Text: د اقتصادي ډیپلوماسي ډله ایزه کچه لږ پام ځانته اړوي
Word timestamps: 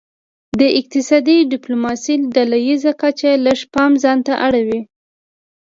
د 0.59 0.61
اقتصادي 0.79 1.37
ډیپلوماسي 1.53 2.15
ډله 2.35 2.57
ایزه 2.67 2.91
کچه 3.01 3.31
لږ 3.45 3.59
پام 3.73 3.91
ځانته 4.03 4.33
اړوي 4.47 4.81